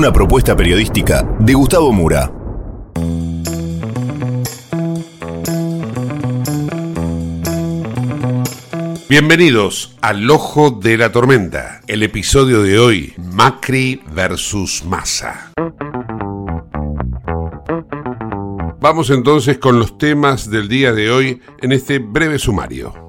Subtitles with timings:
[0.00, 2.32] Una propuesta periodística de Gustavo Mura.
[9.10, 15.52] Bienvenidos al Ojo de la Tormenta, el episodio de hoy, Macri versus Massa.
[18.80, 22.99] Vamos entonces con los temas del día de hoy en este breve sumario.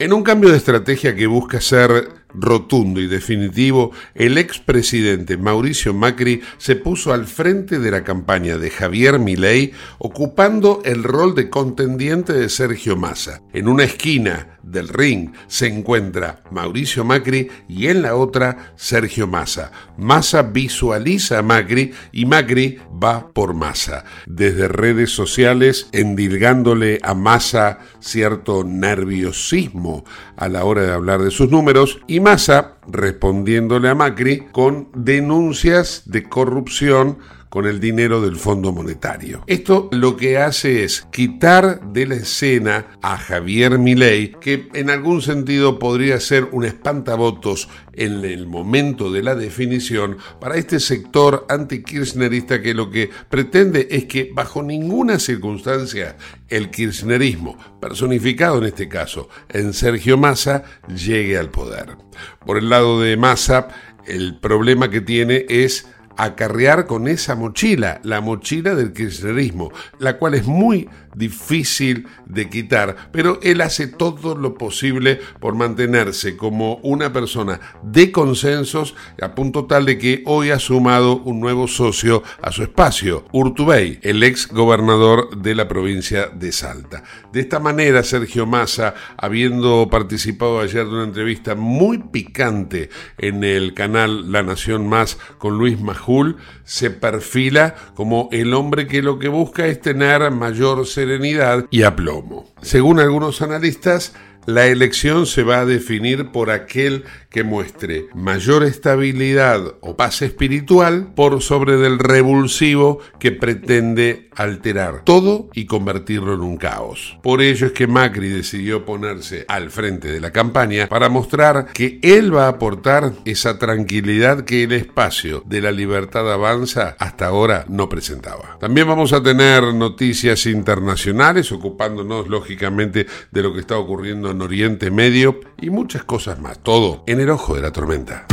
[0.00, 6.40] En un cambio de estrategia que busca ser rotundo y definitivo, el expresidente Mauricio Macri
[6.56, 12.32] se puso al frente de la campaña de Javier Milei, ocupando el rol de contendiente
[12.32, 13.42] de Sergio Massa.
[13.52, 19.72] En una esquina del ring se encuentra Mauricio Macri y en la otra Sergio Massa.
[19.96, 24.04] Massa visualiza a Macri y Macri va por Massa.
[24.26, 30.04] Desde redes sociales endilgándole a Massa cierto nerviosismo
[30.36, 36.02] a la hora de hablar de sus números y Massa respondiéndole a Macri con denuncias
[36.06, 37.18] de corrupción
[37.48, 39.42] con el dinero del Fondo Monetario.
[39.46, 45.22] Esto lo que hace es quitar de la escena a Javier Milei, que en algún
[45.22, 52.62] sentido podría ser un espantavotos en el momento de la definición para este sector antikirchnerista
[52.62, 56.16] que lo que pretende es que bajo ninguna circunstancia
[56.48, 61.96] el kirchnerismo, personificado en este caso en Sergio Massa, llegue al poder.
[62.44, 63.68] Por el lado de Massa,
[64.06, 65.86] el problema que tiene es
[66.18, 73.10] acarrear con esa mochila, la mochila del kirchnerismo, la cual es muy difícil de quitar,
[73.12, 79.66] pero él hace todo lo posible por mantenerse como una persona de consensos a punto
[79.66, 84.48] tal de que hoy ha sumado un nuevo socio a su espacio, Urtubey, el ex
[84.48, 87.02] gobernador de la provincia de Salta.
[87.32, 93.74] De esta manera, Sergio Massa, habiendo participado ayer de una entrevista muy picante en el
[93.74, 99.28] canal La Nación Más con Luis Majul, se perfila como el hombre que lo que
[99.28, 102.44] busca es tener mayor serenidad y aplomo.
[102.60, 104.12] Según algunos analistas,
[104.48, 111.12] la elección se va a definir por aquel que muestre mayor estabilidad o paz espiritual
[111.14, 117.18] por sobre del revulsivo que pretende alterar todo y convertirlo en un caos.
[117.22, 121.98] Por ello es que Macri decidió ponerse al frente de la campaña para mostrar que
[122.02, 127.66] él va a aportar esa tranquilidad que el espacio de la libertad avanza hasta ahora
[127.68, 128.56] no presentaba.
[128.58, 134.90] También vamos a tener noticias internacionales ocupándonos lógicamente de lo que está ocurriendo en Oriente
[134.90, 136.58] Medio y muchas cosas más.
[136.62, 138.26] Todo en el ojo de la tormenta.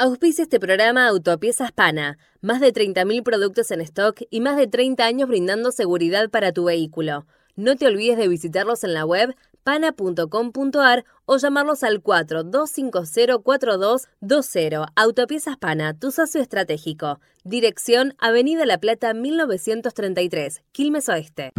[0.00, 2.18] Auspicia este programa Autopiezas Pana.
[2.40, 6.66] Más de 30.000 productos en stock y más de 30 años brindando seguridad para tu
[6.66, 7.26] vehículo.
[7.56, 9.34] No te olvides de visitarlos en la web
[9.68, 14.86] pana.com.ar o llamarlos al 42504220.
[14.96, 17.20] Autopiezas Pana, tu socio estratégico.
[17.44, 21.52] Dirección Avenida La Plata 1933, Quilmes Oeste.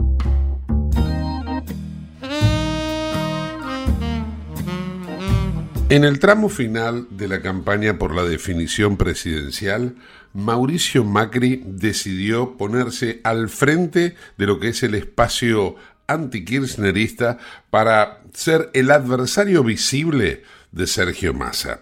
[5.89, 9.97] En el tramo final de la campaña por la definición presidencial,
[10.33, 15.75] Mauricio Macri decidió ponerse al frente de lo que es el espacio
[16.09, 17.37] antikirchnerista
[17.69, 21.81] para ser el adversario visible de Sergio Massa.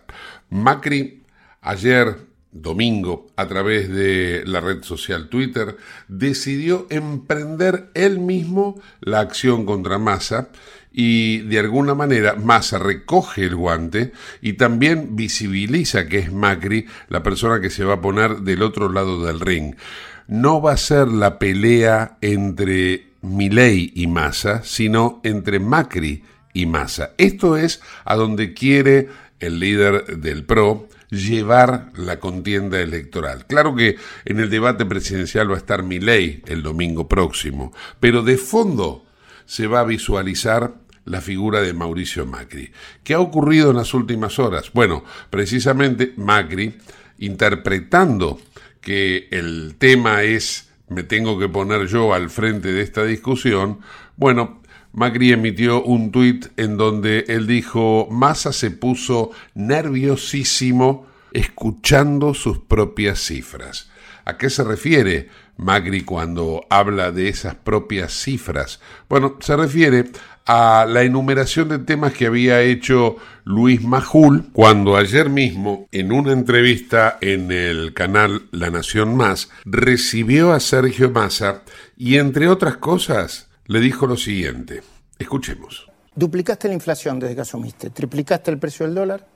[0.49, 1.23] Macri
[1.61, 5.77] ayer domingo, a través de la red social Twitter,
[6.07, 10.49] decidió emprender él mismo la acción contra Massa
[10.91, 17.21] y de alguna manera Massa recoge el guante y también visibiliza que es Macri la
[17.21, 19.75] persona que se va a poner del otro lado del ring.
[20.27, 26.23] No va a ser la pelea entre Milei y Massa, sino entre Macri
[26.53, 27.11] y Massa.
[27.17, 29.09] Esto es a donde quiere
[29.39, 33.45] el líder del PRO llevar la contienda electoral.
[33.45, 38.37] Claro que en el debate presidencial va a estar Milei el domingo próximo, pero de
[38.37, 39.05] fondo
[39.45, 40.73] se va a visualizar
[41.05, 42.71] la figura de Mauricio Macri.
[43.03, 44.71] ¿Qué ha ocurrido en las últimas horas?
[44.73, 46.75] Bueno, precisamente Macri,
[47.19, 48.39] interpretando
[48.81, 53.79] que el tema es me tengo que poner yo al frente de esta discusión,
[54.15, 54.61] bueno,
[54.93, 63.19] Macri emitió un tuit en donde él dijo, Massa se puso nerviosísimo escuchando sus propias
[63.19, 63.91] cifras.
[64.25, 68.79] ¿A qué se refiere Macri cuando habla de esas propias cifras?
[69.07, 70.09] Bueno, se refiere
[70.47, 76.31] a la enumeración de temas que había hecho Luis Majul cuando ayer mismo, en una
[76.31, 81.63] entrevista en el canal La Nación Más, recibió a Sergio Massa
[81.97, 84.83] y, entre otras cosas, le dijo lo siguiente.
[85.19, 85.89] Escuchemos.
[86.15, 89.27] Duplicaste la inflación desde que asumiste, triplicaste el precio del dólar,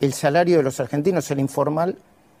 [0.00, 1.98] el salario de los argentinos, el informal,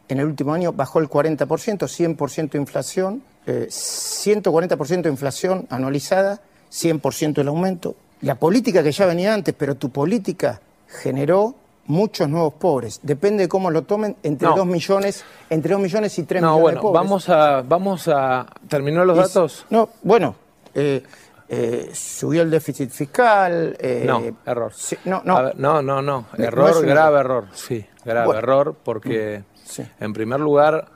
[0.08, 6.40] en el último año bajó el 40%, 100% de inflación, eh, 140% de inflación anualizada,
[6.72, 7.94] 100% el aumento.
[8.22, 11.54] La política que ya venía antes, pero tu política generó
[11.86, 13.00] muchos nuevos pobres.
[13.02, 14.56] Depende de cómo lo tomen, entre No.
[14.56, 17.02] 2 millones, entre 2 millones y 3 No, millones bueno, de pobres.
[17.02, 19.66] vamos a, vamos a terminar los Y- datos.
[19.70, 20.36] No, bueno,
[20.74, 21.02] eh,
[21.48, 23.76] eh, subió el déficit fiscal.
[23.80, 24.72] eh, No, error.
[24.74, 25.42] sí, no, no.
[25.42, 26.02] Ver, no, no, no.
[26.02, 27.46] No, no Error, es un grave error.
[27.52, 28.38] Sí, grave Bueno.
[28.38, 29.82] error, porque Sí.
[30.00, 30.86] en primer lugar,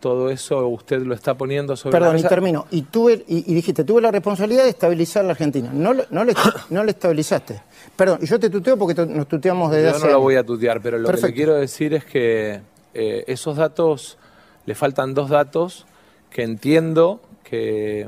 [0.00, 2.28] todo eso usted lo está poniendo sobre Perdón, la y mesa.
[2.28, 2.66] termino.
[2.70, 5.70] Y, tuve, y, y dijiste, tuve la responsabilidad de estabilizar la Argentina.
[5.72, 6.34] No, no, le,
[6.70, 7.62] no le estabilizaste.
[7.94, 10.44] Perdón, y yo te tuteo porque nos tuteamos desde Yo hace no lo voy a
[10.44, 11.36] tutear, pero lo que Perfecto.
[11.36, 12.60] quiero decir es que
[12.94, 14.18] eh, esos datos,
[14.66, 15.86] le faltan dos datos
[16.30, 18.06] que entiendo que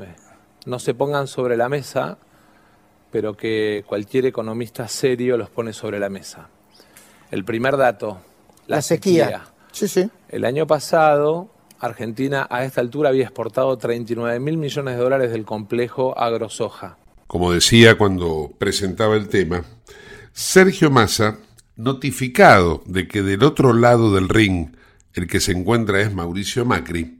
[0.65, 2.17] no se pongan sobre la mesa,
[3.11, 6.49] pero que cualquier economista serio los pone sobre la mesa.
[7.29, 8.19] El primer dato,
[8.67, 9.43] la, La sequía.
[9.71, 10.09] Sí, sí.
[10.29, 11.49] El año pasado,
[11.83, 16.97] Argentina a esta altura había exportado 39 mil millones de dólares del complejo agrosoja.
[17.27, 19.65] Como decía cuando presentaba el tema,
[20.31, 21.37] Sergio Massa,
[21.75, 24.75] notificado de que del otro lado del ring
[25.13, 27.19] el que se encuentra es Mauricio Macri,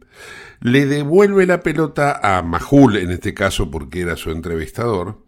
[0.62, 5.25] le devuelve la pelota a Majul, en este caso porque era su entrevistador,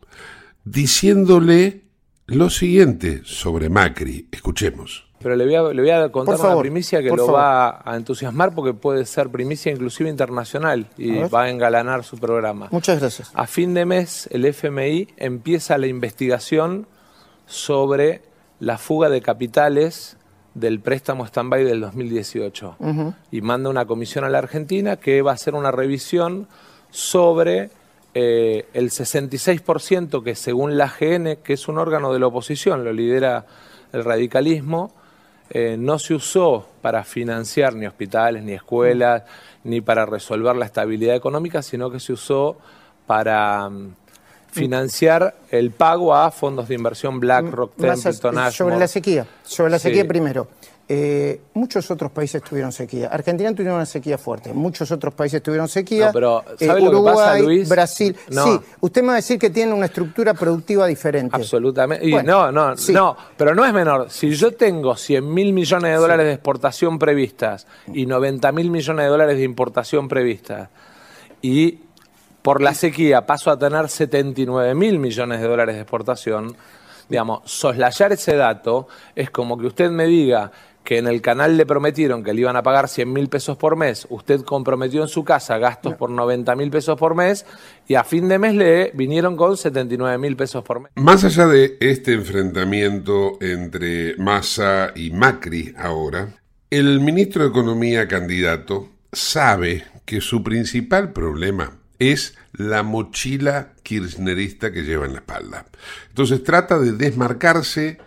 [0.64, 1.84] diciéndole
[2.26, 4.30] lo siguiente sobre Macri.
[4.32, 5.08] Escuchemos.
[5.25, 7.33] Pero le voy a, le voy a contar favor, una primicia que lo favor.
[7.33, 12.19] va a entusiasmar porque puede ser primicia inclusive internacional y A va a engalanar su
[12.19, 12.68] programa.
[12.69, 13.31] Muchas gracias.
[13.33, 16.86] A fin de mes, el FMI empieza la investigación
[17.48, 18.22] sobre
[18.60, 20.18] la fuga de capitales
[20.54, 22.77] del préstamo stand-by del 2018
[23.32, 26.48] y manda una comisión a la Argentina que va a hacer una revisión
[26.91, 27.72] sobre
[28.13, 32.94] eh, el 66% que según la AGN, que es un órgano de la oposición, lo
[32.94, 33.48] lidera
[33.91, 34.94] el radicalismo,
[35.50, 39.24] eh, no se usó para financiar ni hospitales, ni escuelas,
[39.64, 42.58] ni para resolver la estabilidad económica, sino que se usó
[43.08, 43.94] para mm,
[44.52, 49.25] financiar el pago a fondos de inversión BlackRock, a- Templeton, sobre la sequía.
[49.44, 49.90] Sobre la Sí.
[49.90, 50.48] sequía primero.
[50.88, 53.08] Eh, muchos otros países tuvieron sequía.
[53.08, 54.54] Argentina tuvieron una sequía fuerte.
[54.54, 56.08] Muchos otros países tuvieron sequía.
[56.08, 57.68] No, pero Eh, ¿sabe lo que pasa, Luis?
[57.68, 58.15] Brasil.
[58.30, 58.44] No.
[58.44, 61.36] Sí, usted me va a decir que tiene una estructura productiva diferente.
[61.36, 62.06] Absolutamente.
[62.06, 62.94] Y Bueno, no, no, sí.
[62.94, 64.12] no, pero no es menor.
[64.12, 69.06] Si yo tengo 100 mil millones de dólares de exportación previstas y 90 mil millones
[69.06, 70.70] de dólares de importación previstas
[71.42, 71.80] y
[72.44, 76.56] por la sequía paso a tener 79 mil millones de dólares de exportación,
[77.10, 80.51] digamos, soslayar ese dato es como que usted me diga
[80.86, 83.75] que en el canal le prometieron que le iban a pagar 100 mil pesos por
[83.75, 87.46] mes, usted comprometió en su casa gastos por 90 mil pesos por mes
[87.88, 90.92] y a fin de mes le vinieron con 79 mil pesos por mes.
[90.96, 96.30] Más allá de este enfrentamiento entre Massa y Macri ahora,
[96.70, 104.84] el ministro de Economía candidato sabe que su principal problema es la mochila kirchnerista que
[104.84, 105.65] lleva en la espalda.
[106.10, 107.98] Entonces trata de desmarcarse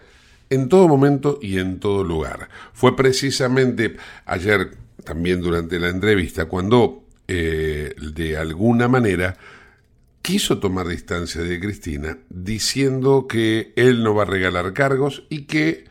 [0.50, 2.48] en todo momento y en todo lugar.
[2.72, 9.36] Fue precisamente ayer, también durante la entrevista, cuando eh, de alguna manera
[10.22, 15.84] quiso tomar distancia de Cristina, diciendo que él no va a regalar cargos y que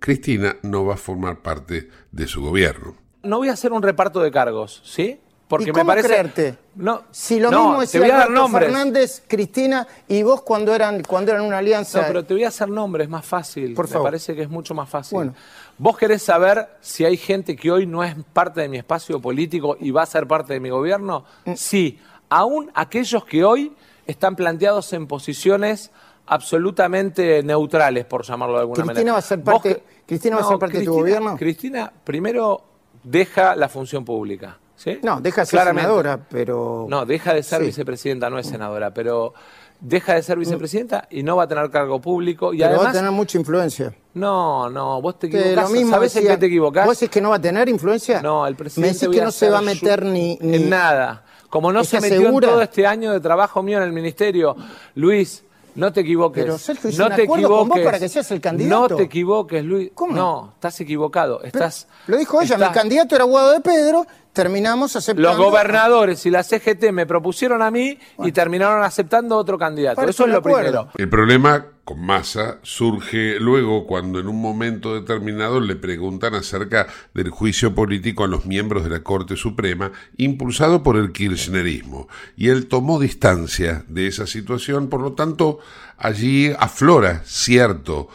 [0.00, 2.96] Cristina no va a formar parte de su gobierno.
[3.22, 5.18] No voy a hacer un reparto de cargos, ¿sí?
[5.46, 6.08] Porque ¿Y me parece.
[6.08, 6.58] creerte?
[6.76, 8.64] No, Si lo no, mismo te decía voy a dar Alberto nombres.
[8.64, 12.00] Fernández, Cristina y vos cuando eran cuando eran una alianza.
[12.00, 13.74] No, pero te voy a hacer nombres, más fácil.
[13.74, 14.06] Por Me favor.
[14.08, 15.16] parece que es mucho más fácil.
[15.16, 15.34] Bueno.
[15.76, 19.76] ¿Vos querés saber si hay gente que hoy no es parte de mi espacio político
[19.78, 21.24] y va a ser parte de mi gobierno?
[21.44, 21.52] Mm.
[21.56, 23.72] Sí, aún aquellos que hoy
[24.06, 25.90] están planteados en posiciones
[26.26, 29.12] absolutamente neutrales, por llamarlo de alguna Cristina manera.
[29.12, 31.36] va a ser parte- Cristina va a ser parte de tu gobierno.
[31.36, 32.62] Cristina, primero,
[33.02, 34.58] deja la función pública.
[34.84, 34.98] ¿Sí?
[35.02, 35.82] No, deja de ser Claramente.
[35.88, 37.66] senadora, pero No, deja de ser Sí.
[37.66, 39.32] vicepresidenta, no es senadora, pero
[39.80, 42.54] deja de ser vicepresidenta y no va a tener cargo público.
[42.54, 43.94] Y pero además, va a tener mucha influencia.
[44.14, 45.64] no, no, vos te equivocás.
[45.64, 46.86] lo mismo ¿Sabés en qué te equivocás?
[46.86, 48.22] ¿Vos decís que no va a tener influencia?
[48.22, 50.70] No, el Me presidente decís voy que no se va a meter ni, ni- en
[50.70, 51.24] nada.
[51.50, 52.46] Como no se ¿Estás metió segura?
[52.48, 54.56] en todo este año de trabajo mío en el ministerio,
[54.96, 55.44] Luis,
[55.76, 56.44] no te equivoques.
[56.44, 57.84] Pero, Sergio, no te acuerdo con vos equivoques.
[57.84, 58.88] para que seas el candidato.
[58.90, 59.90] No te equivoques, Luis.
[59.94, 60.14] ¿Cómo?
[60.16, 61.38] No, estás equivocado.
[61.42, 61.86] Pero Estás.
[62.06, 65.30] lo dijo ella, estás- mi candidato era Guado de Pedro, terminamos aceptando.
[65.30, 70.02] Los gobernadores y la CGT me propusieron a mí y terminaron aceptando otro candidato.
[70.02, 70.60] Eso es lo acuerdo.
[70.60, 70.88] primero.
[70.96, 77.30] El problema con Massa surge luego cuando en un momento determinado le preguntan acerca del
[77.30, 82.66] juicio político a los miembros de la Corte Suprema impulsado por el kirchnerismo y él
[82.66, 85.60] tomó distancia de esa situación, por lo tanto
[85.96, 88.08] allí aflora cierto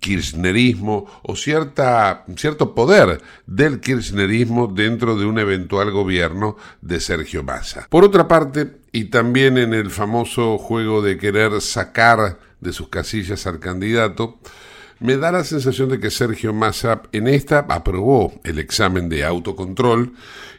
[0.00, 7.86] kirchnerismo o cierta, cierto poder del kirchnerismo dentro de un eventual gobierno de Sergio Massa.
[7.88, 13.46] Por otra parte, y también en el famoso juego de querer sacar de sus casillas
[13.46, 14.40] al candidato,
[14.98, 20.14] me da la sensación de que Sergio Massa en esta aprobó el examen de autocontrol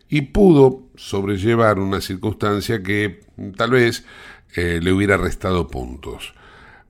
[0.09, 3.21] y pudo sobrellevar una circunstancia que
[3.55, 4.03] tal vez
[4.55, 6.33] eh, le hubiera restado puntos.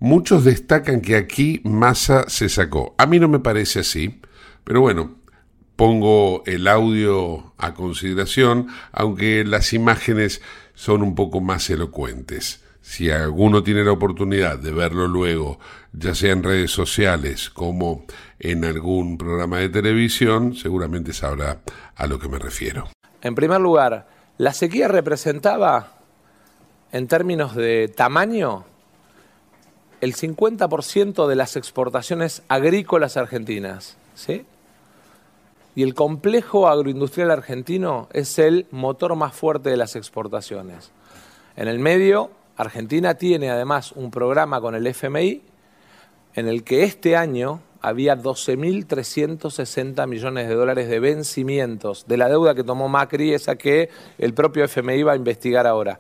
[0.02, 2.96] Muchos destacan que aquí Massa se sacó.
[2.98, 4.20] A mí no me parece así,
[4.64, 5.12] pero bueno,
[5.76, 10.42] pongo el audio a consideración, aunque las imágenes
[10.74, 12.64] son un poco más elocuentes.
[12.82, 15.60] Si alguno tiene la oportunidad de verlo luego,
[15.94, 18.06] ya sea en redes sociales como
[18.40, 21.62] en algún programa de televisión, seguramente sabrá
[21.96, 22.90] a lo que me refiero.
[23.22, 24.08] En primer lugar,
[24.40, 26.00] la sequía representaba,
[26.92, 28.66] en términos de tamaño,
[30.02, 33.98] el 50% de las exportaciones agrícolas argentinas.
[34.16, 34.46] ¿sí?
[35.76, 40.92] Y el complejo agroindustrial argentino es el motor más fuerte de las exportaciones.
[41.56, 45.42] En el medio, Argentina tiene además un programa con el FMI
[46.34, 52.54] en el que este año había 12.360 millones de dólares de vencimientos de la deuda
[52.54, 56.00] que tomó Macri, esa que el propio FMI va a investigar ahora.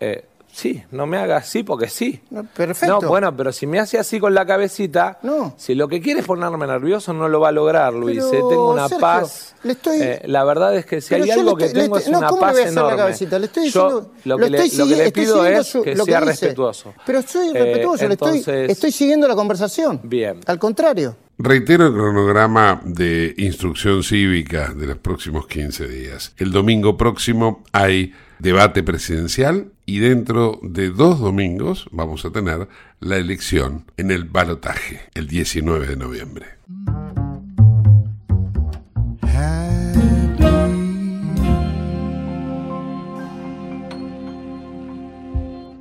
[0.00, 0.24] Eh,
[0.58, 2.20] sí, no me haga así porque sí.
[2.30, 3.00] No, perfecto.
[3.00, 5.54] No, bueno, pero si me hace así con la cabecita, No.
[5.56, 8.18] si lo que quiere es ponerme nervioso, no lo va a lograr, Luis.
[8.30, 9.54] Pero, eh, tengo una Sergio, paz.
[9.62, 11.80] le estoy- eh, la verdad es que si Pero hay yo algo le que le
[11.82, 12.96] tengo es no, una ¿cómo le paz voy a hacer la enorme.
[12.98, 13.38] cabecita?
[13.38, 15.82] Le estoy Yo diciendo- lo lo que, le, estoy lo que le pido es su-
[15.82, 16.30] que lo que sea dice.
[16.32, 16.94] respetuoso.
[17.06, 20.00] Pero soy Eh, respetuoso, le estoy, entonces- estoy siguiendo la conversación.
[20.02, 20.40] Bien.
[20.46, 21.16] Al contrario.
[21.40, 26.32] Reitero el cronograma de instrucción cívica de los próximos 15 días.
[26.36, 32.68] El domingo próximo hay debate presidencial y dentro de dos domingos vamos a tener
[33.00, 36.46] la elección en el balotaje, el 19 de noviembre.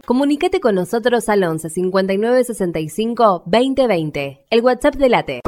[0.06, 5.42] Comunicate con nosotros al 11 59 65 2020, el WhatsApp de Late.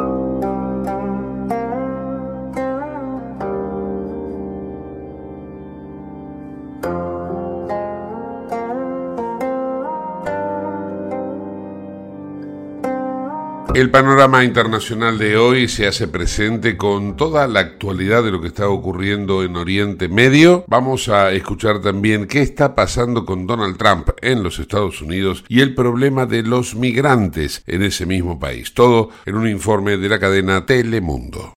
[13.79, 18.49] El panorama internacional de hoy se hace presente con toda la actualidad de lo que
[18.49, 20.65] está ocurriendo en Oriente Medio.
[20.67, 25.61] Vamos a escuchar también qué está pasando con Donald Trump en los Estados Unidos y
[25.61, 28.73] el problema de los migrantes en ese mismo país.
[28.73, 31.53] Todo en un informe de la cadena Telemundo.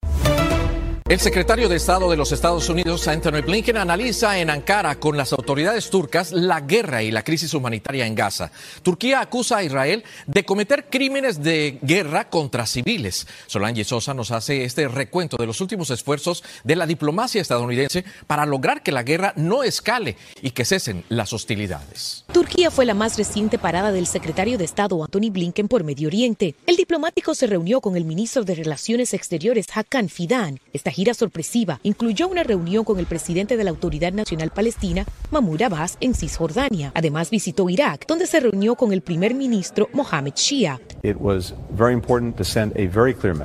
[1.12, 5.34] El secretario de Estado de los Estados Unidos, Anthony Blinken, analiza en Ankara con las
[5.34, 8.50] autoridades turcas la guerra y la crisis humanitaria en Gaza.
[8.82, 13.26] Turquía acusa a Israel de cometer crímenes de guerra contra civiles.
[13.46, 18.46] Solange Sosa nos hace este recuento de los últimos esfuerzos de la diplomacia estadounidense para
[18.46, 22.24] lograr que la guerra no escale y que cesen las hostilidades.
[22.32, 26.54] Turquía fue la más reciente parada del secretario de Estado Anthony Blinken por Medio Oriente.
[26.66, 30.58] El diplomático se reunió con el ministro de Relaciones Exteriores Hakan Fidan.
[30.72, 35.62] Esta gira sorpresiva incluyó una reunión con el presidente de la Autoridad Nacional Palestina, Mahmoud
[35.62, 36.92] Abbas, en Cisjordania.
[36.94, 40.80] Además visitó Irak, donde se reunió con el primer ministro Mohamed Shia.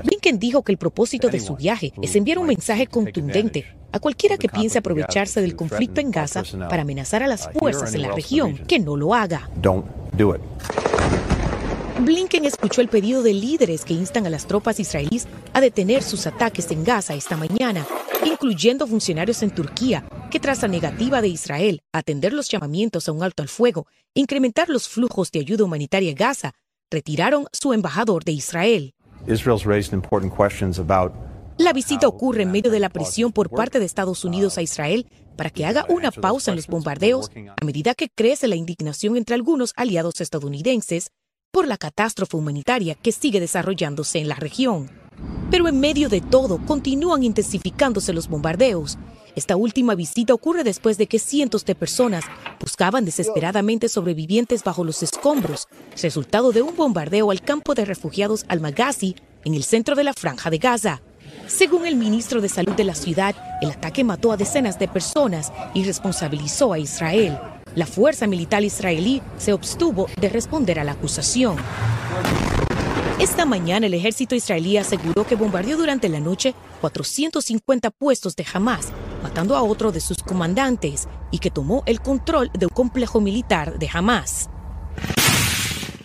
[0.04, 4.38] Blinken dijo que el propósito de su viaje es enviar un mensaje contundente a cualquiera
[4.38, 8.56] que piense aprovecharse del conflicto en Gaza para amenazar a las fuerzas en la región
[8.68, 9.50] que no lo haga.
[12.00, 16.28] Blinken escuchó el pedido de líderes que instan a las tropas israelíes a detener sus
[16.28, 17.88] ataques en Gaza esta mañana,
[18.24, 23.12] incluyendo funcionarios en Turquía, que tras la negativa de Israel a atender los llamamientos a
[23.14, 26.54] un alto al fuego, incrementar los flujos de ayuda humanitaria a Gaza,
[26.92, 28.94] retiraron su embajador de Israel.
[31.58, 35.08] La visita ocurre en medio de la presión por parte de Estados Unidos a Israel
[35.36, 39.34] para que haga una pausa en los bombardeos a medida que crece la indignación entre
[39.34, 41.10] algunos aliados estadounidenses
[41.52, 44.90] por la catástrofe humanitaria que sigue desarrollándose en la región.
[45.50, 48.98] Pero en medio de todo, continúan intensificándose los bombardeos.
[49.36, 52.26] Esta última visita ocurre después de que cientos de personas
[52.60, 55.68] buscaban desesperadamente sobrevivientes bajo los escombros,
[56.02, 60.50] resultado de un bombardeo al campo de refugiados Al-Maghazi en el centro de la franja
[60.50, 61.02] de Gaza.
[61.48, 65.54] Según el ministro de Salud de la ciudad, el ataque mató a decenas de personas
[65.74, 67.38] y responsabilizó a Israel.
[67.78, 71.58] La fuerza militar israelí se obstuvo de responder a la acusación.
[73.20, 78.88] Esta mañana el ejército israelí aseguró que bombardeó durante la noche 450 puestos de Hamas,
[79.22, 83.78] matando a otro de sus comandantes, y que tomó el control de un complejo militar
[83.78, 84.50] de Hamas.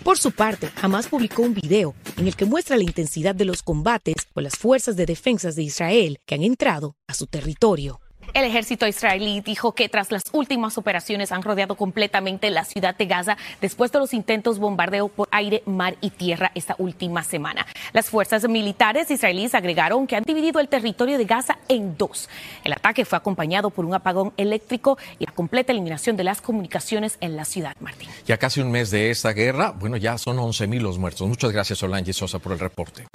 [0.05, 3.63] Por su parte, Hamas publicó un video en el que muestra la intensidad de los
[3.63, 8.02] combates con las fuerzas de defensa de Israel que han entrado a su territorio.
[8.35, 13.05] El ejército israelí dijo que tras las últimas operaciones han rodeado completamente la ciudad de
[13.05, 17.67] Gaza después de los intentos bombardeo por aire, mar y tierra esta última semana.
[17.93, 22.31] Las fuerzas militares israelíes agregaron que han dividido el territorio de Gaza en dos.
[22.65, 27.19] El ataque fue acompañado por un apagón eléctrico y la completa eliminación de las comunicaciones
[27.21, 28.09] en la ciudad, Martín.
[28.25, 31.29] Ya casi un mes de esta guerra, bueno, ya son 11.000 los muertos.
[31.29, 33.07] Muchas gracias, Solange Sosa, por el reporte.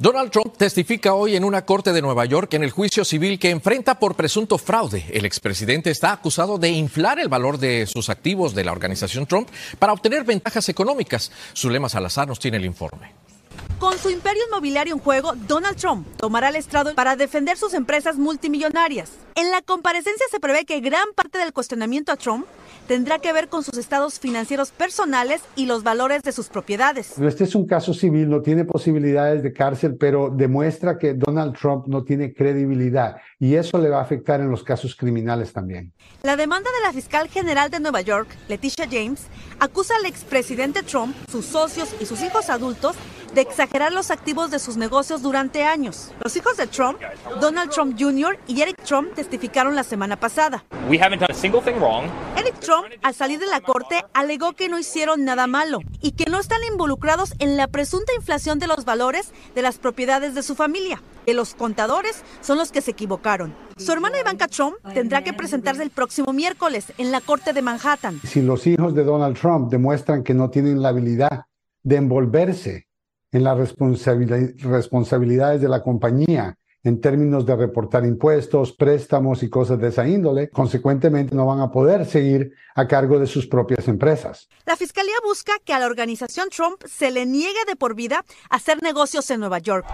[0.00, 3.50] Donald Trump testifica hoy en una corte de Nueva York en el juicio civil que
[3.50, 5.04] enfrenta por presunto fraude.
[5.12, 9.48] El expresidente está acusado de inflar el valor de sus activos de la organización Trump
[9.80, 11.32] para obtener ventajas económicas.
[11.52, 13.12] Zulema Salazar nos tiene el informe.
[13.80, 18.18] Con su imperio inmobiliario en juego, Donald Trump tomará el estrado para defender sus empresas
[18.18, 19.10] multimillonarias.
[19.34, 22.46] En la comparecencia se prevé que gran parte del cuestionamiento a Trump
[22.88, 27.18] tendrá que ver con sus estados financieros personales y los valores de sus propiedades.
[27.18, 31.86] Este es un caso civil, no tiene posibilidades de cárcel, pero demuestra que Donald Trump
[31.86, 35.92] no tiene credibilidad y eso le va a afectar en los casos criminales también.
[36.22, 39.26] La demanda de la fiscal general de Nueva York, Leticia James,
[39.60, 42.96] acusa al expresidente Trump, sus socios y sus hijos adultos
[43.34, 46.12] de exagerar los activos de sus negocios durante años.
[46.22, 46.98] Los hijos de Trump,
[47.40, 48.38] Donald Trump Jr.
[48.46, 50.64] y Eric Trump, testificaron la semana pasada.
[50.88, 56.30] Eric Trump, al salir de la corte, alegó que no hicieron nada malo y que
[56.30, 60.54] no están involucrados en la presunta inflación de los valores de las propiedades de su
[60.54, 61.02] familia.
[61.26, 63.54] Que los contadores son los que se equivocaron.
[63.76, 68.20] Su hermana Ivanka Trump tendrá que presentarse el próximo miércoles en la corte de Manhattan.
[68.24, 71.44] Si los hijos de Donald Trump demuestran que no tienen la habilidad
[71.82, 72.87] de envolverse
[73.32, 73.74] en las
[74.62, 80.48] responsabilidades de la compañía en términos de reportar impuestos, préstamos y cosas de esa índole,
[80.48, 84.48] consecuentemente no van a poder seguir a cargo de sus propias empresas.
[84.64, 88.82] La fiscalía busca que a la organización Trump se le niegue de por vida hacer
[88.82, 89.86] negocios en Nueva York.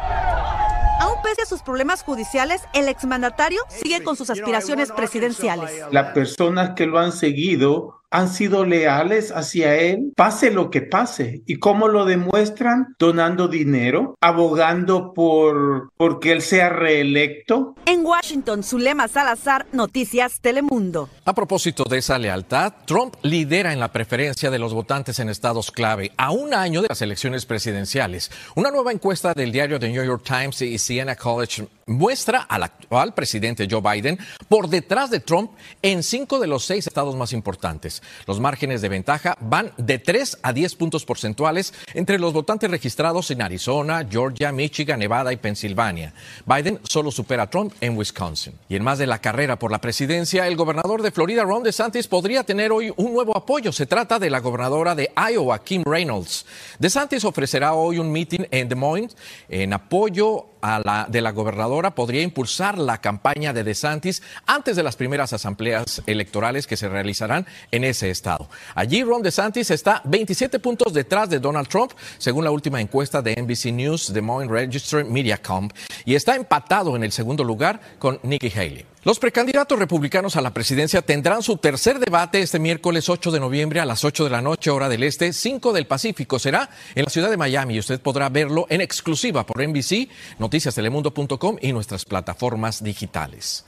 [1.01, 5.71] Aún pese a sus problemas judiciales, el exmandatario sigue con sus aspiraciones presidenciales.
[5.91, 11.43] Las personas que lo han seguido han sido leales hacia él, pase lo que pase.
[11.47, 12.95] ¿Y cómo lo demuestran?
[12.97, 17.75] Donando dinero, abogando por porque él sea reelecto.
[17.87, 21.09] En Washington, Zulema Salazar, Noticias Telemundo.
[21.25, 25.73] A propósito de esa lealtad, Trump lidera en la preferencia de los votantes en estados
[25.73, 28.31] clave a un año de las elecciones presidenciales.
[28.55, 33.15] Una nueva encuesta del diario The New York Times y Siena College muestra al actual
[33.15, 34.19] presidente Joe Biden
[34.49, 38.03] por detrás de Trump en cinco de los seis estados más importantes.
[38.27, 43.31] Los márgenes de ventaja van de 3 a 10 puntos porcentuales entre los votantes registrados
[43.31, 46.15] en Arizona, Georgia, Michigan, Nevada y Pensilvania.
[46.47, 48.55] Biden solo supera a Trump en Wisconsin.
[48.69, 52.09] Y en más de la carrera por la presidencia, el gobernador de Florida, Ron DeSantis,
[52.09, 53.73] podría tener hoy un nuevo apoyo.
[53.73, 56.47] Se trata de la gobernadora de Iowa, Kim Reynolds.
[56.79, 59.17] DeSantis ofrecerá hoy un meeting en Des Moines
[59.49, 64.83] en apoyo a la, de la gobernadora podría impulsar la campaña de DeSantis antes de
[64.83, 68.49] las primeras asambleas electorales que se realizarán en ese estado.
[68.75, 73.35] Allí Ron DeSantis está 27 puntos detrás de Donald Trump, según la última encuesta de
[73.37, 75.69] NBC News, Des Moines Register Mediacom,
[76.07, 78.94] y está empatado en el segundo lugar con Nikki Haley.
[79.05, 83.81] Los precandidatos republicanos a la presidencia tendrán su tercer debate este miércoles 8 de noviembre
[83.81, 86.39] a las 8 de la noche, hora del este, 5 del Pacífico.
[86.39, 91.59] Será en la ciudad de Miami y usted podrá verlo en exclusiva por NBC, noticiastelemundo.com
[91.61, 93.67] y nuestras plataformas digitales.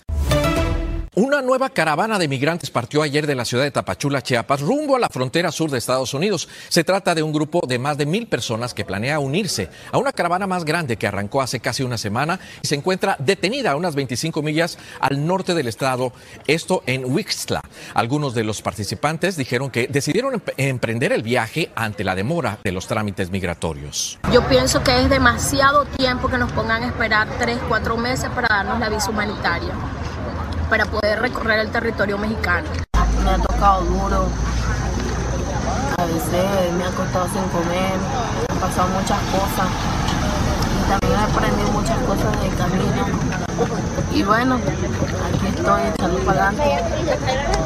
[1.18, 4.98] Una nueva caravana de migrantes partió ayer de la ciudad de Tapachula, Chiapas, rumbo a
[4.98, 6.46] la frontera sur de Estados Unidos.
[6.68, 10.12] Se trata de un grupo de más de mil personas que planea unirse a una
[10.12, 13.94] caravana más grande que arrancó hace casi una semana y se encuentra detenida a unas
[13.94, 16.12] 25 millas al norte del estado,
[16.46, 17.62] esto en Wixla.
[17.94, 22.86] Algunos de los participantes dijeron que decidieron emprender el viaje ante la demora de los
[22.88, 24.18] trámites migratorios.
[24.30, 28.48] Yo pienso que es demasiado tiempo que nos pongan a esperar tres, cuatro meses para
[28.54, 29.72] darnos la visa humanitaria
[30.68, 32.68] para poder recorrer el territorio mexicano.
[33.24, 34.28] Me ha tocado duro,
[35.98, 37.92] a veces me ha costado sin comer,
[38.48, 39.68] han pasado muchas cosas
[40.76, 43.06] y también he aprendido muchas cosas del camino.
[44.12, 46.84] Y bueno, aquí estoy echando para adelante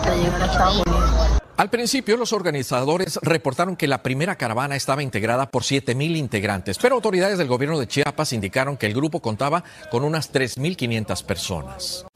[0.02, 1.10] para llegar a Estados Unidos.
[1.56, 6.94] Al principio, los organizadores reportaron que la primera caravana estaba integrada por 7.000 integrantes, pero
[6.94, 12.06] autoridades del gobierno de Chiapas indicaron que el grupo contaba con unas 3.500 personas.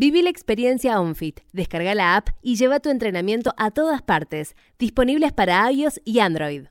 [0.00, 1.40] Viví la experiencia OnFit.
[1.52, 4.54] Descarga la app y lleva tu entrenamiento a todas partes.
[4.78, 6.66] Disponibles para iOS y Android.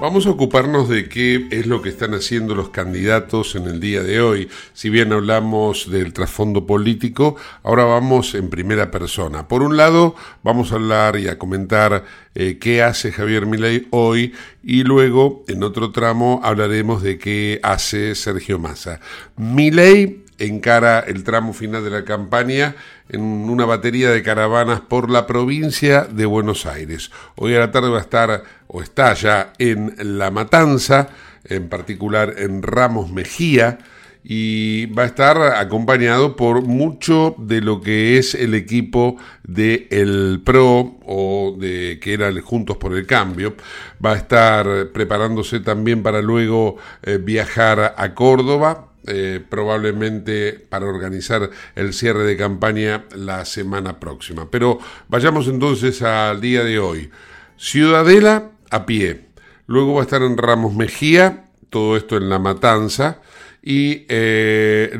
[0.00, 4.02] Vamos a ocuparnos de qué es lo que están haciendo los candidatos en el día
[4.02, 4.48] de hoy.
[4.72, 9.46] Si bien hablamos del trasfondo político, ahora vamos en primera persona.
[9.46, 14.32] Por un lado, vamos a hablar y a comentar eh, qué hace Javier Milei hoy
[14.62, 19.00] y luego, en otro tramo, hablaremos de qué hace Sergio Massa.
[19.36, 22.74] Milei encara el tramo final de la campaña
[23.08, 27.10] en una batería de caravanas por la provincia de Buenos Aires.
[27.36, 31.08] Hoy a la tarde va a estar, o está ya, en La Matanza,
[31.44, 33.78] en particular en Ramos Mejía,
[34.22, 40.42] y va a estar acompañado por mucho de lo que es el equipo de el
[40.44, 43.54] PRO o de que era el Juntos por el Cambio.
[44.04, 51.50] Va a estar preparándose también para luego eh, viajar a Córdoba eh, probablemente para organizar
[51.74, 54.50] el cierre de campaña la semana próxima.
[54.50, 57.10] Pero vayamos entonces al día de hoy.
[57.56, 59.26] Ciudadela a pie.
[59.66, 63.20] Luego va a estar en Ramos Mejía, todo esto en La Matanza.
[63.62, 64.96] Y eh,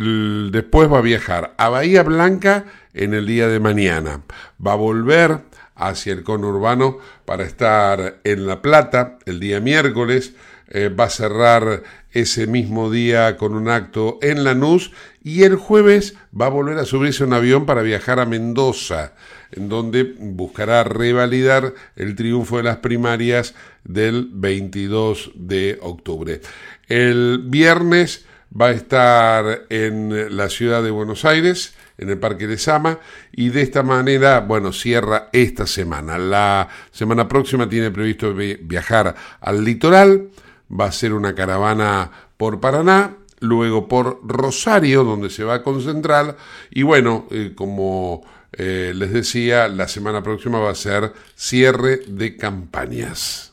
[0.53, 4.23] después va a viajar a Bahía Blanca en el día de mañana.
[4.65, 5.41] Va a volver
[5.75, 10.35] hacia el conurbano para estar en La Plata el día miércoles
[10.71, 16.15] eh, va a cerrar ese mismo día con un acto en Lanús y el jueves
[16.39, 19.15] va a volver a subirse un avión para viajar a Mendoza,
[19.53, 23.55] en donde buscará revalidar el triunfo de las primarias
[23.85, 26.41] del 22 de octubre.
[26.89, 28.25] El viernes
[28.59, 32.99] va a estar en la ciudad de Buenos Aires, en el Parque de Sama,
[33.33, 36.19] y de esta manera, bueno, cierra esta semana.
[36.19, 40.31] La semana próxima tiene previsto viajar al litoral,
[40.71, 46.37] va a ser una caravana por Paraná, luego por Rosario, donde se va a concentrar,
[46.71, 52.37] y bueno, eh, como eh, les decía, la semana próxima va a ser cierre de
[52.37, 53.53] campañas.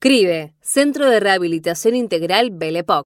[0.00, 3.04] CRIBE, Centro de Rehabilitación Integral Belepoc.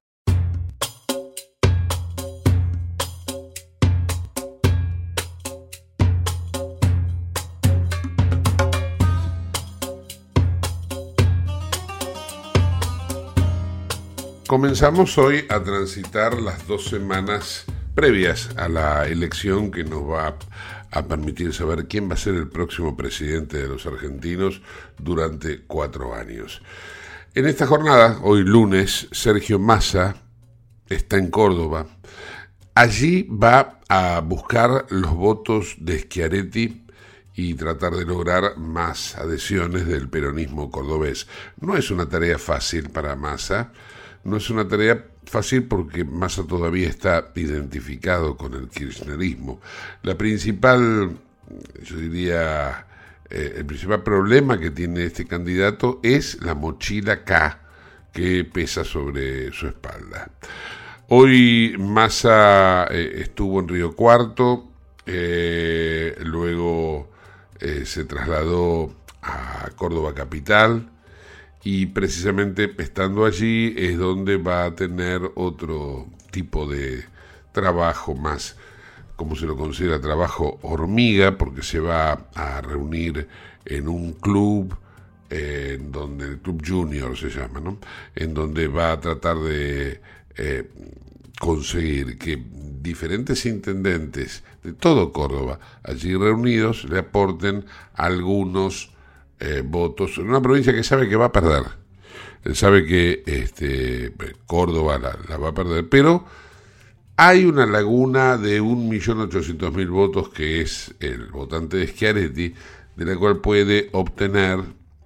[14.45, 20.37] Comenzamos hoy a transitar las dos semanas previas a la elección que nos va
[20.93, 24.61] a permitir saber quién va a ser el próximo presidente de los argentinos
[24.97, 26.61] durante cuatro años.
[27.33, 30.15] En esta jornada, hoy lunes, Sergio Massa
[30.87, 31.87] está en Córdoba.
[32.75, 36.85] Allí va a buscar los votos de Schiaretti
[37.33, 41.27] y tratar de lograr más adhesiones del peronismo cordobés.
[41.59, 43.71] No es una tarea fácil para Massa,
[44.23, 49.59] no es una tarea fácil porque Massa todavía está identificado con el kirchnerismo.
[50.03, 51.17] La principal,
[51.83, 52.85] yo diría,
[53.29, 57.59] eh, el principal problema que tiene este candidato es la mochila K
[58.11, 60.29] que pesa sobre su espalda.
[61.09, 64.69] Hoy Massa eh, estuvo en Río Cuarto,
[65.05, 67.11] eh, luego
[67.85, 70.89] se trasladó a Córdoba Capital,
[71.63, 77.05] y precisamente estando allí es donde va a tener otro tipo de
[77.53, 78.57] trabajo más,
[79.15, 83.27] como se lo considera trabajo hormiga, porque se va a reunir
[83.65, 84.75] en un club,
[85.29, 87.77] en donde el club junior se llama, ¿no?
[88.15, 90.01] en donde va a tratar de
[90.35, 90.69] eh,
[91.39, 92.43] conseguir que
[92.81, 98.92] diferentes intendentes de todo Córdoba allí reunidos le aporten algunos
[99.45, 101.63] eh, votos en una provincia que sabe que va a perder.
[102.53, 104.13] Sabe que este,
[104.45, 106.25] Córdoba la, va a perder, pero
[107.17, 112.53] hay una laguna de 1.800.000 votos que es el votante de Schiaretti,
[112.95, 114.59] de la cual puede obtener,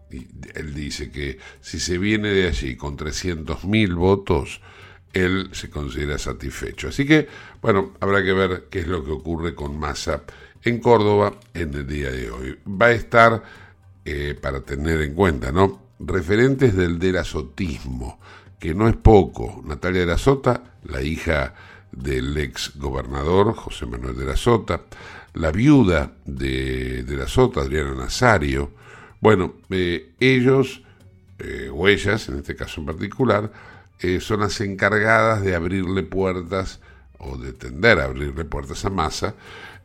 [0.09, 4.61] él dice que si se viene de allí con 300.000 votos,
[5.13, 6.89] él se considera satisfecho.
[6.89, 7.27] Así que,
[7.61, 10.23] bueno, habrá que ver qué es lo que ocurre con Massa
[10.63, 12.59] en Córdoba en el día de hoy.
[12.67, 13.43] Va a estar,
[14.09, 15.81] eh, para tener en cuenta, ¿no?
[15.99, 18.21] Referentes del derazotismo,
[18.57, 19.61] que no es poco.
[19.65, 21.53] Natalia de la Sota, la hija
[21.91, 24.83] del ex gobernador José Manuel de la Sota,
[25.33, 28.71] la viuda de, la Sota, Adriana Nazario.
[29.19, 30.83] Bueno, eh, ellos,
[31.39, 33.51] eh, o ellas en este caso en particular,
[33.99, 36.79] eh, son las encargadas de abrirle puertas
[37.19, 39.35] o de tender a abrirle puertas a Massa,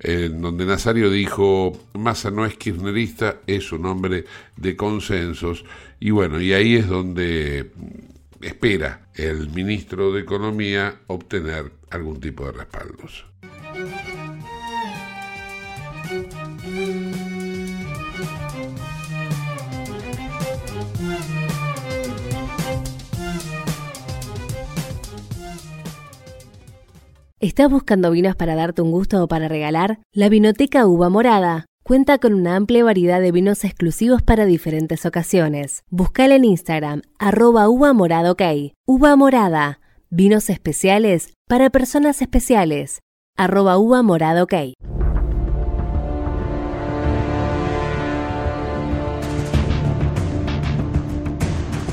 [0.01, 4.25] en donde Nazario dijo, Massa no es kirchnerista, es un hombre
[4.57, 5.65] de consensos,
[6.01, 7.71] y bueno, y ahí es donde
[8.41, 13.25] espera el ministro de Economía obtener algún tipo de respaldos.
[27.43, 29.99] ¿Estás buscando vinos para darte un gusto o para regalar?
[30.13, 35.83] La Vinoteca Uva Morada cuenta con una amplia variedad de vinos exclusivos para diferentes ocasiones.
[35.91, 38.37] Buscala en Instagram, arroba uva morada.
[38.87, 43.01] Uva morada, vinos especiales para personas especiales,
[43.37, 44.47] arroba uva morada.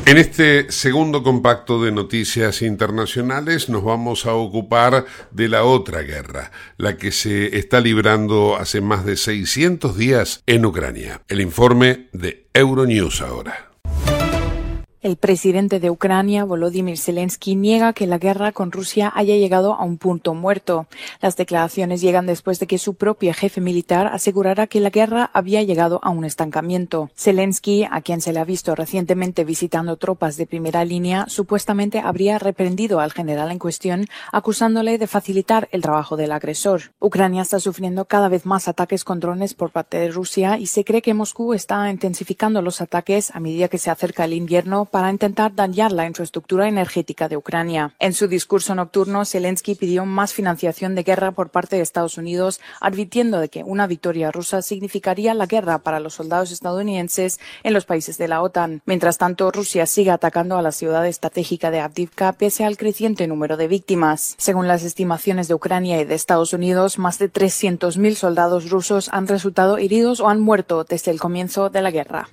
[0.10, 6.52] En este segundo compacto de noticias internacionales nos vamos a ocupar de la otra guerra,
[6.78, 11.22] la que se está librando hace más de 600 días en Ucrania.
[11.28, 13.69] El informe de Euronews ahora.
[15.02, 19.86] El presidente de Ucrania, Volodymyr Zelensky, niega que la guerra con Rusia haya llegado a
[19.86, 20.88] un punto muerto.
[21.22, 25.64] Las declaraciones llegan después de que su propio jefe militar asegurara que la guerra había
[25.64, 27.12] llegado a un estancamiento.
[27.16, 32.38] Zelensky, a quien se le ha visto recientemente visitando tropas de primera línea, supuestamente habría
[32.38, 36.92] reprendido al general en cuestión, acusándole de facilitar el trabajo del agresor.
[37.00, 40.84] Ucrania está sufriendo cada vez más ataques con drones por parte de Rusia y se
[40.84, 45.10] cree que Moscú está intensificando los ataques a medida que se acerca el invierno para
[45.10, 47.94] intentar dañar la infraestructura energética de Ucrania.
[48.00, 52.60] En su discurso nocturno, Zelensky pidió más financiación de guerra por parte de Estados Unidos,
[52.82, 57.86] advirtiendo de que una victoria rusa significaría la guerra para los soldados estadounidenses en los
[57.86, 58.82] países de la OTAN.
[58.86, 63.58] Mientras tanto, Rusia sigue atacando a la ciudad estratégica de Avdivka pese al creciente número
[63.58, 64.36] de víctimas.
[64.38, 69.28] Según las estimaciones de Ucrania y de Estados Unidos, más de 300.000 soldados rusos han
[69.28, 72.30] resultado heridos o han muerto desde el comienzo de la guerra.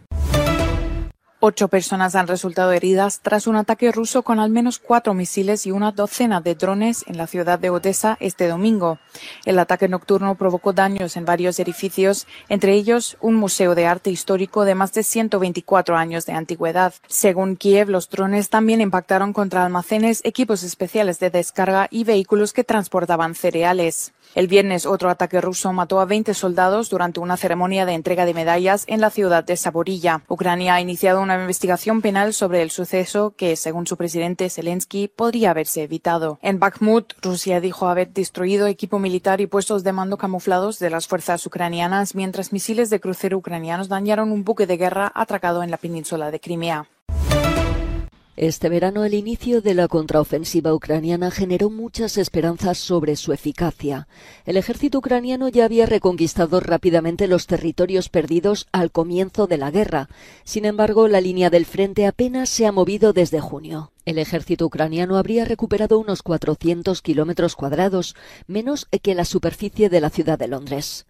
[1.48, 5.70] Ocho personas han resultado heridas tras un ataque ruso con al menos cuatro misiles y
[5.70, 8.98] una docena de drones en la ciudad de Odessa este domingo.
[9.44, 14.64] El ataque nocturno provocó daños en varios edificios, entre ellos un museo de arte histórico
[14.64, 16.94] de más de 124 años de antigüedad.
[17.06, 22.64] Según Kiev, los drones también impactaron contra almacenes, equipos especiales de descarga y vehículos que
[22.64, 24.12] transportaban cereales.
[24.36, 28.34] El viernes, otro ataque ruso mató a 20 soldados durante una ceremonia de entrega de
[28.34, 30.24] medallas en la ciudad de Saborilla.
[30.28, 35.52] Ucrania ha iniciado una investigación penal sobre el suceso que, según su presidente Zelensky, podría
[35.52, 36.38] haberse evitado.
[36.42, 41.08] En Bakhmut, Rusia dijo haber destruido equipo militar y puestos de mando camuflados de las
[41.08, 45.78] fuerzas ucranianas, mientras misiles de crucero ucranianos dañaron un buque de guerra atracado en la
[45.78, 46.86] península de Crimea.
[48.36, 54.08] Este verano el inicio de la contraofensiva ucraniana generó muchas esperanzas sobre su eficacia.
[54.44, 60.10] El ejército ucraniano ya había reconquistado rápidamente los territorios perdidos al comienzo de la guerra.
[60.44, 63.92] Sin embargo, la línea del frente apenas se ha movido desde junio.
[64.04, 70.10] El ejército ucraniano habría recuperado unos 400 kilómetros cuadrados, menos que la superficie de la
[70.10, 71.06] ciudad de Londres.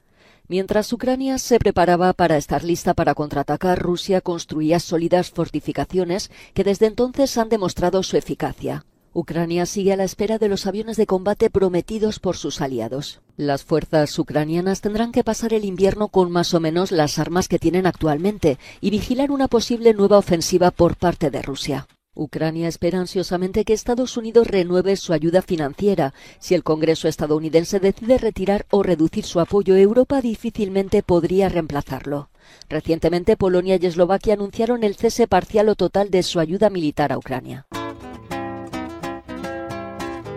[0.49, 6.87] Mientras Ucrania se preparaba para estar lista para contraatacar, Rusia construía sólidas fortificaciones que desde
[6.87, 8.85] entonces han demostrado su eficacia.
[9.13, 13.23] Ucrania sigue a la espera de los aviones de combate prometidos por sus aliados.
[13.37, 17.59] Las fuerzas ucranianas tendrán que pasar el invierno con más o menos las armas que
[17.59, 21.89] tienen actualmente y vigilar una posible nueva ofensiva por parte de Rusia.
[22.17, 26.15] Ucrania espera ansiosamente que Estados Unidos renueve su ayuda financiera.
[26.41, 32.31] Si el Congreso estadounidense decide retirar o reducir su apoyo, Europa difícilmente podría reemplazarlo.
[32.69, 37.19] Recientemente, Polonia y Eslovaquia anunciaron el cese parcial o total de su ayuda militar a
[37.19, 37.67] Ucrania.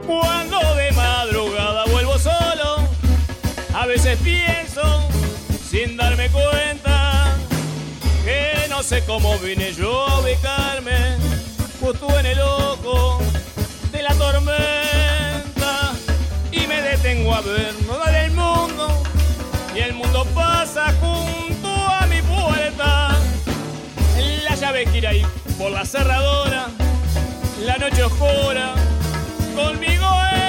[0.06, 2.78] Cuando de madrugada vuelvo solo,
[3.74, 4.82] a veces pienso,
[5.64, 7.38] sin darme cuenta,
[8.26, 11.39] que no sé cómo vine yo a ubicarme
[11.90, 13.20] justo en el ojo
[13.92, 15.92] de la tormenta
[16.52, 19.02] y me detengo a ver no el mundo
[19.76, 23.18] y el mundo pasa junto a mi puerta
[24.44, 25.26] la llave gira ahí
[25.58, 26.68] por la cerradora
[27.66, 28.76] la noche oscura
[29.56, 30.49] conmigo entra.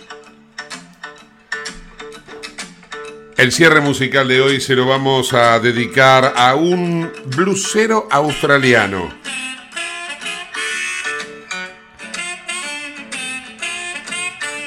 [3.37, 9.09] El cierre musical de hoy se lo vamos a dedicar a un blusero australiano.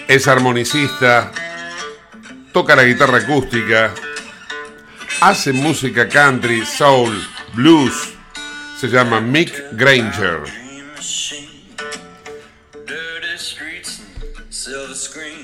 [0.08, 1.30] Es armonicista,
[2.52, 3.92] toca la guitarra acústica,
[5.20, 7.12] hace música country, soul,
[7.54, 8.14] blues.
[8.78, 10.42] Se llama Mick Granger.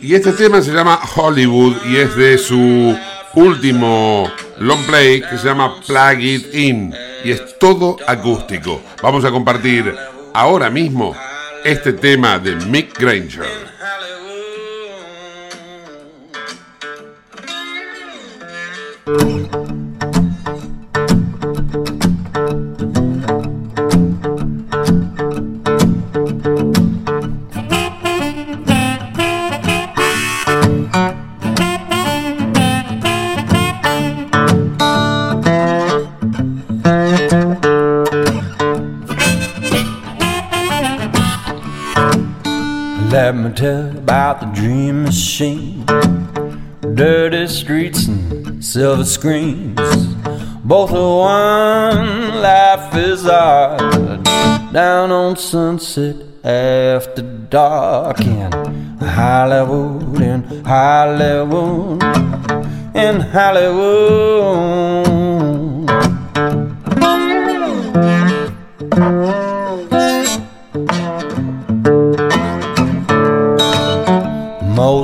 [0.02, 2.98] Y este tema se llama Hollywood y es de su
[3.34, 8.80] último long play que se llama Plug It In y es todo acústico.
[9.02, 9.94] Vamos a compartir
[10.34, 11.14] ahora mismo
[11.64, 13.70] este tema de Mick Granger.
[44.30, 45.84] About the dream machine.
[46.94, 49.76] Dirty streets and silver screens.
[50.62, 54.22] Both are one, life is art.
[54.72, 56.14] Down on sunset
[56.44, 58.52] after dark in
[59.00, 62.00] Hollywood, in Hollywood,
[62.94, 64.60] in Hollywood.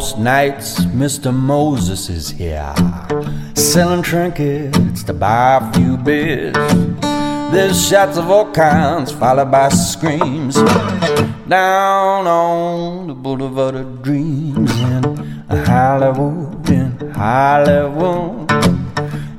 [0.06, 1.34] Most nights, Mr.
[1.34, 2.72] Moses is here,
[3.56, 6.54] selling trinkets to buy a few beers.
[7.50, 10.54] There's shots of all kinds, followed by screams.
[11.48, 15.02] Down on the boulevard of dreams in
[15.66, 18.52] Hollywood, in Hollywood,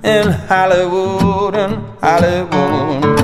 [0.03, 3.16] in Hollywood, in Hollywood.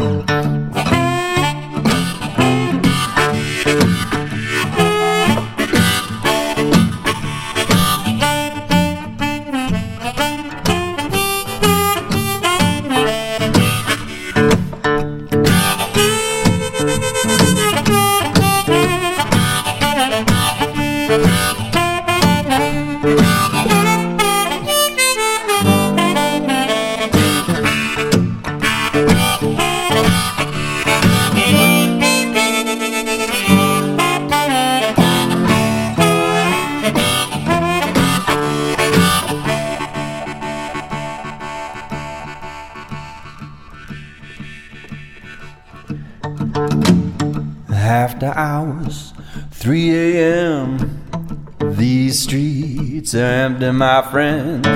[53.15, 54.67] Are empty, my friends.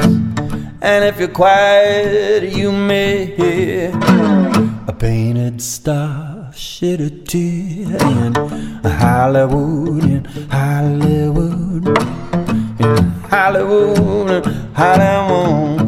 [0.81, 3.91] And if you're quiet, you may hear
[4.87, 8.33] a painted star shed a tear in
[8.83, 11.87] Hollywood, in Hollywood,
[12.79, 12.97] in
[13.29, 15.87] Hollywood, in Hollywood.